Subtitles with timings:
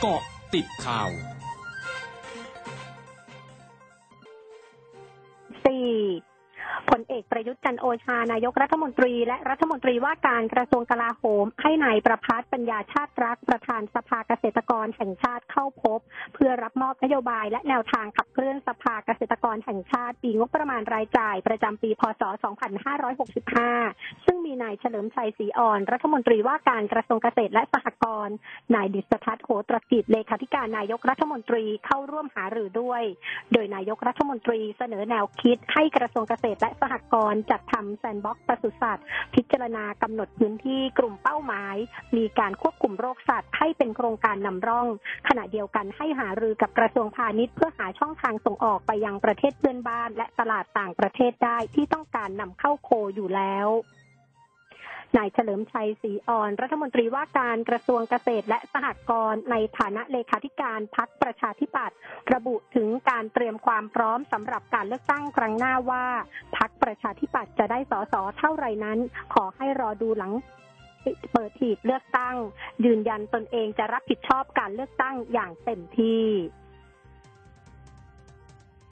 [0.00, 0.22] เกาะ
[0.54, 1.10] ติดข่าว
[5.64, 5.88] สี่
[6.90, 16.00] ผลเอกประยุทธ์จันโอชานายกรัฐมนตรี และรัฐมนตรีว่าการกระทรวงกลาโหม ให้นายประพัฒน์ปัญญาชาติรักประธานสภาเกษตรกรแห่งชาติเข้าพบ
[16.34, 22.22] เพื่อรับมอบนโยบายและแนวทางขับเคลื่อนสภาเกษตรกรแห่งชาติ ปีงบประมาณรายจ่าย ประจำปีพศ
[23.04, 28.36] 2565 ซึ่งมีนายเฉลิมชัยศรีอ่อน รัฐมนตรีว่าการกระทรวงเกษตรและสหกรณ์
[28.74, 33.02] นายดิสทัต โหตระกิตย์ เลขาธิการนายกรัฐมนตรีเข้าร่วมหารือด้วย
[33.52, 39.04] โดยนายกรัฐมนตรีเสนอแนวคิดให้กระทรวงเกษตรและสหกรณ์จัดทำ sandbox ปศุสัตว์
[39.34, 41.76] พิจารณากำหนดพื้นที่กลุ่มเป้าหมาย
[42.16, 44.86] มีการควบคุมโรคสัตว์ ให้เป็นโครงการนำร่อง
[45.28, 53.68] ขณะเดียวกันให้หารือกับกระทรวงพาณิชย์เพื่อหาช่องทางส่งออกไปยังประเทศเพื่อนบ้าน และตลาดต่างประเทศได้ที่ต้องการนำเข้าโคอยู่แล้ว
[55.16, 61.96] นายเฉลิมชัยศรีอ่อน รัฐมนตรีว่าการกระทรวงเกษตรและสหกรณ์ในฐานะเลขาธิการพักประชาธิปัตย์
[62.34, 66.06] ระบุถึงการเตรียมความพร้อมสำหรับการเลือกตั้งครั้งหน้าว่า
[66.56, 68.98] พักประชาธิปัตย์จะได้สสเท่าไรนั้น
[69.34, 70.32] ขอให้รอดูหลัง
[71.32, 72.36] เปิดหีบเลือกตั้ง
[72.84, 76.24] ยืนยันตนเองจะรับผิดชอบการเลือกตั้งอย่างเต็มที่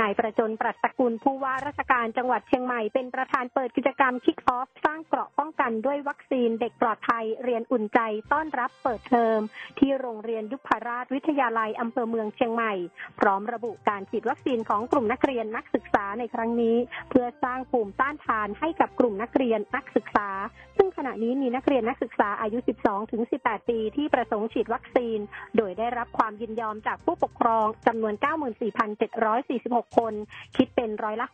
[0.00, 8.00] นายประจนปรัชกุลผู้ว่าราชการจังหวัดเชียงใหม่เป็นประธานเปิดกิจกรรมคิกออฟสร้างเกราะป้องกันด้วยวัคซีนเด็กปลอดภัยเรียนอุ่นใจ
[8.32, 9.38] ต้อนรับเปิดเทอม
[9.78, 12.72] ที่โรงเรียนยุพราชวิทยาลัยอำเภอเมืองเชียงใหม่
[13.20, 16.76] พร้อมระบุการฉีดวัคซีนของกลุ่มนักเรียนนักศึกษาในครั้งนี้
[17.10, 20.28] เพื่อสร้างภูมิต้านทานให้กับกลุ่มนักเรียนนักศึกษา
[20.76, 25.18] ซึ่งขณะนี้มีนักเรียนนักศึกษาอายุ 12ถึง18 ปีที่ประสงค์ฉีดวัคซีน
[25.56, 30.14] โดยได้รับความยินยอมจากผู้ปกครองจำนวน 94,746คน
[30.56, 31.26] คิดเป็นร้อยละ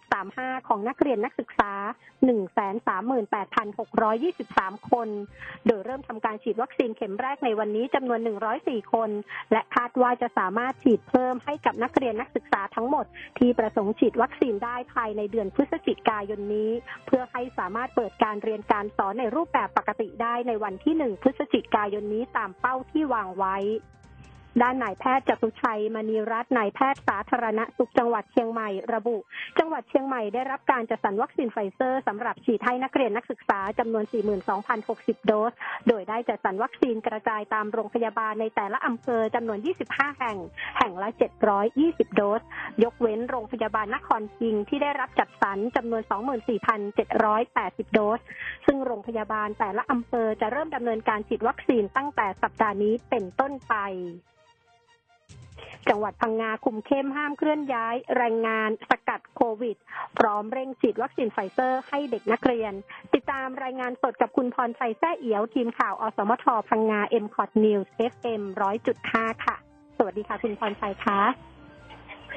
[0.00, 1.72] 68.35 ของนักเรียนนักศึกษา
[2.34, 5.08] 138,623 คน
[5.66, 8.20] โดยเริ่มทำการฉีดวัคซีนเข็มแรกในวันนี้จำนวน
[8.56, 9.10] 104 คน
[9.52, 13.06] และคาดว่าจะสามารถฉีดเพิ่มให้กับนักเรียนนักศึกษาทั้งหมด
[13.38, 16.70] ที่ประสงค์ฉีดวัคซีนได้ภายในเดือนพฤศจิกายนนี้
[17.06, 23.56] เพื่อให้สามารถเปิดการเรียนการสอนในรูปแบบปกติได้ในวันที่ 1 พฤศจิกายนนี้ตามเป้าที่วางไว้
[24.62, 29.16] ด้านนายแพทย์จตุชัยมณีรัตน์นายแพทย์สาธารณสุขจังหวัดเชียงใหม่ระบุ
[29.58, 34.04] จังหวัดเชียงใหม่ได้รับการจัดสรรวัคซีนไฟเซอร์สำหรับฉีดให้นักเรียนนักศึกษาจำนวน
[34.66, 35.52] 42,060 โดส
[35.88, 40.38] โดยได้จัดสรรวัคซีนกระจายตามโรงพยาบาลในแต่ละอำเภอจำนวน 25 แห่ง
[40.78, 41.08] แห่งละ
[41.62, 42.42] 720 โดส
[42.84, 46.02] ยกเว้นโรงพยาบาลนครพิงที่ได้รับจัดสรรจำนวน
[47.18, 48.20] 24,780 โดส
[48.66, 53.76] ซึ่งโรงพยาบาลแต่ละอำเภอจะเริ่มดำเนินการฉีดวัคซีนตั้งแต่สัปดาห์นี้เป็นต้นไป
[55.90, 59.76] จังหวัดพังงาคุมเข้มห้ามเคลื่อนย้ายแรงงานสกัดโควิด
[60.18, 62.72] พร้อมเร่งฉีดวัคซีนไฟเซอร์ให้เด็กนักเรียน
[63.14, 68.42] ติดตามรายงานสดกับคุณพรชัยแซ่เอียว ทีมข่าวอสมทพังงา m c o t News FM
[68.92, 69.56] 100.5ค่ะ
[69.96, 71.20] สวัสดีค่ะ คุณพรชัยคะ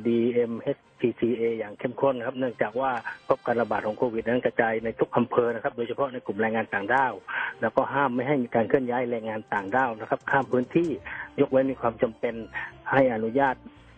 [0.08, 2.92] DMHTCA อย่างเข้มข้นนะครับเนื่องจากว่า
[3.28, 7.14] พบการระบาดของโควิด นั้นกระจายในทุกอำเภอนะครับ โดยเฉพาะในกลุ่มแรงงานต่างด้าว
[7.62, 10.90] แล้วก็ห้ามไม่ให้มีการเคลื่อนย้ายแรงงานต่างด้าวนะครับ ข้ามพื้นที่
[11.40, 12.36] ยกเว้นมีความจำเป็น
[12.92, 13.56] ให้อนุญาต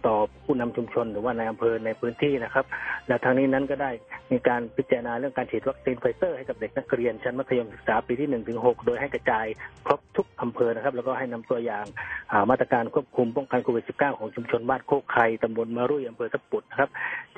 [0.07, 2.65] ต่อผู้นำชุมชนหรือว่าในอำเภอในพื้นที่นะครับ
[3.07, 3.91] และทางนี้นั้นก็ได้
[4.31, 9.45] มีการพิจารณาเรื่องการฉีดวัคซีนไฟเซอร์ให้กับเด็กนักเรียนชั้นมัธยมศึกษาปีที่1 ถึงหกโดยให้กระจาย
[9.87, 16.89] ครบทุกอำเภอนะครับ แล้วก็ให้นำตัวอย่างมาตรการควบคุมป้องกันโควิด -19 ของชุมชนบ้านโคกไครตำบลมะรุ่ยอำเภอทับปุดนะครับ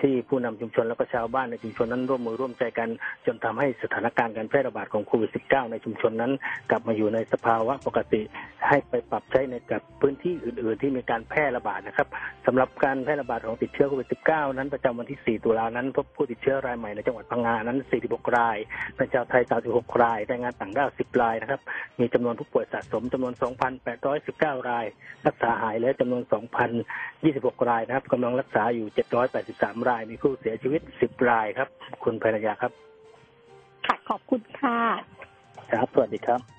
[0.02, 2.90] ที่ผู้นำชุมชนแล้วก็ชาวบ้านในชุมชนนั้นร่วมมือร่วมใจกัน
[3.26, 6.32] จนทำให้สถานการณ์การแพร่ระบาดของโควิด -19 ในชุมชนนั้น
[6.70, 8.22] กลับมาอยู่ในสภาวะปกติ
[8.68, 12.08] ให้ไปปรับใช้ในกับพื้นที่อื่น ๆ ที่มีการแพร่ระบาดนะครับ
[12.46, 17.78] สำหรับการแพร่ระบาดของติดเชื้อโควิด -19 นั้นประจำวันที่ 4 ตุลานั้น พบผู้ติดเชื้อรายใหม่ในจังหวัดพังงานั้น
[18.08, 18.58] 46 ราย
[18.96, 21.62] เป็นชาวไทย 36 รายแรงงานต่างด้าว 10 รายนะครับ
[22.00, 23.34] มีจำนวนผู้ป่วยสะสมจำนวน
[24.02, 24.86] 2,819 ราย
[25.28, 26.24] รักษาหายแล้วจำนวน
[26.96, 28.88] 2,026 รายนะครับกำลังรักษาอยู่
[29.38, 31.70] 783 ราย มีผู้เสียชีวิต 10 รายครับ
[32.04, 32.72] คุณภรรยาครับ
[33.86, 34.80] ค่ะ ขอบคุณค่ะ
[35.72, 36.59] ครับ สวัสดีครับ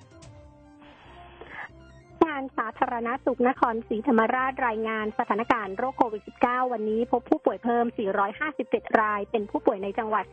[2.31, 7.85] การสาธารณสุขนครศรีธรรมราชรายงานสถานการณ์โรคโควิด -19 วันนี้พบผู้ป่วยเพิ่ม
[8.41, 10.23] 457 ราย เป็นผู้ป่วยในจังหวัด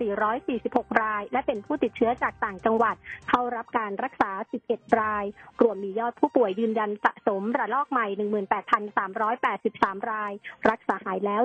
[0.46, 2.96] 446 ราย และเป็นผู้ติดเชื้อจากต่างจังหวัด
[3.28, 4.30] เข้ารับการรักษา
[4.66, 5.24] 11 ราย
[5.62, 8.06] รวมมียอดผู้ป่วยยืนยันสะสมระลอกใหม่
[9.28, 10.32] 18,383 ราย
[10.70, 11.42] รักษาหายแล้ว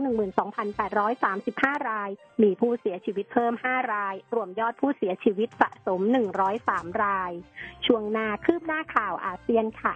[0.73, 2.09] 12,835 ราย
[2.43, 6.01] มีผู้เสียชีวิตเพิ่ม 5 ราย รวมยอดผู้เสียชีวิตสะสม
[6.51, 7.31] 103 ราย
[7.85, 9.95] ช่วงหน้าคืบหน้าข่าวอาเซียนค่ะ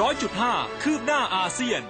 [0.00, 1.82] ร้อยจุดห้าคืบหน้าอาเซียน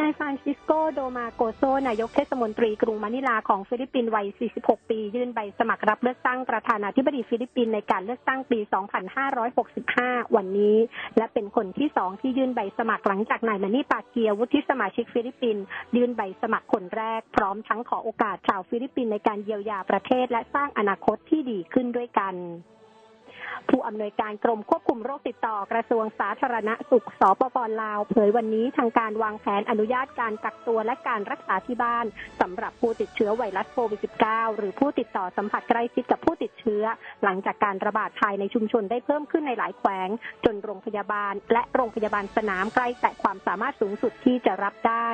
[0.00, 4.26] นายฟรานซิสโกโดมาโกโซ นายกเทศมนตรีกรุงมะนิลาของฟิลิปปินส์วัย
[4.58, 8.58] 46 ปี ยื่นใบสมัครรับเลือกตั้งประธานาธิบดีฟิลิปปินส์ในการเลือกตั้งปี
[9.46, 10.76] 2565 วันนี้
[11.16, 15.64] และเป็นคนที่สองที่ยื่นใบสมัครหลังจากนายแมนนีปาเกียวุฒิสมาชิกฟิลิปปินส์
[15.96, 22.36] ยื่นใบสมัครคนแรก พร้อมทั้งขอโอกาสชาวฟิลิปปินส์ในการเยียวยาประเทศ และสร้างอนาคตที่ดีขึ้นด้วยกัน
[23.70, 32.06] ผู้อำนวยการกรมควบคุมโรคติดต่อกระทรวงสาธารณสุข สปปลาว เผยวันนี้ทางการวางแผนอนุญาตการกักตัวและการรักษาที่บ้าน
[32.40, 36.84] สำหรับผู้ติดเชื้อไวรัสโควิด -19 หรือผู้ติดต่อสัมผัสใกล้ชิดกับผู้ติดเชื้อ
[37.24, 40.08] หลังจากการระบาดภายในชุมชนได้เพิ่มขึ้นในหลายแขวง
[40.44, 45.08] จนโรงพยาบาล และโรงพยาบาลสนามใกล้แต่ความสามารถสูงสุดที่จะรับได้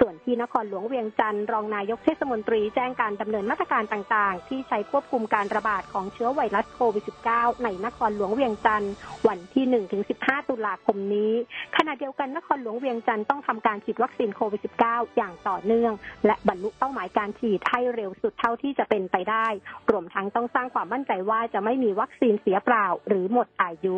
[0.00, 8.94] ส่วนที่นครหลวงเวียงจันทร์รองนายกเทศมนตรีแจ้งการดำเนินมาตรการต่าง ๆ ที่ใช้ควบคุมการระบาดของเชื้อไวรัสโควิด -19 ในนครหลวงเวียงจันทร์
[9.28, 9.64] วันที่
[10.08, 11.32] 1-15 ตุลาคมนี้
[11.76, 15.92] ขณะเดียวกันนครหลวงเวียงจันทร์ต้องทำการฉีดวัคซีนโควิด -19 อย่างต่อเนื่อง
[16.26, 19.46] และบรรลุเป้าหมายการฉีดให้เร็วสุดเท่าที่จะเป็นไปได้
[19.90, 23.96] รวมทั้งต้องสร้างความมั่นใจว่าจะไม่มีวัคซีนเสียเปล่า หรือหมดอายุ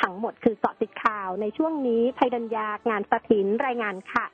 [0.00, 4.26] ทั้งหมดคือเกาะติดข่าวในช่วงนี้ภัยดัญญางานสถินรายงานค่ะ